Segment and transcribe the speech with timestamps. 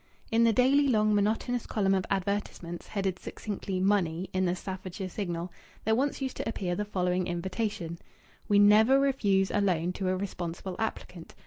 [0.31, 5.51] In the daily long monotonous column of advertisements headed succinctly "Money" in the Staffordshire Signal,
[5.85, 7.99] there once used to appear the following invitation:
[8.47, 11.35] "WE NEVER REFUSE a loan to a responsible applicant.